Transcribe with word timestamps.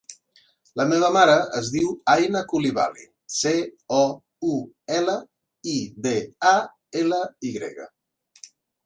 La 0.79 0.85
meva 0.91 1.07
mare 1.15 1.33
es 1.57 1.67
diu 1.73 1.91
Aina 2.13 2.39
Coulibaly: 2.53 3.03
ce, 3.33 3.51
o, 3.97 4.01
u, 4.53 4.55
ela, 5.01 5.19
i, 5.75 5.77
be, 6.07 6.15
a, 6.53 6.55
ela, 7.03 7.21
i 7.51 7.53
grega. 7.59 7.87